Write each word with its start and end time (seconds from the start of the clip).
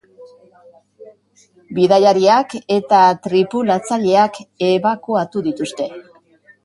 Bidaiariak 1.79 2.55
eta 2.77 3.03
tripulatzaileak 3.29 4.41
ebakuatu 4.73 5.45
dituzte. 5.51 5.91